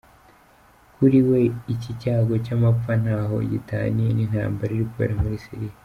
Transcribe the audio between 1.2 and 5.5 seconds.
we, iki cyago cy’amapfa ntaho gitaniye n’intambara iri kubera muri